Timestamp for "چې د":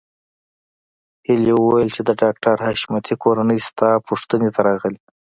1.95-2.09